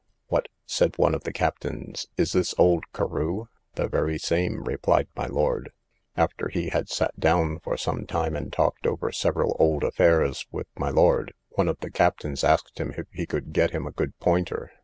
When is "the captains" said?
1.25-2.07, 11.81-12.43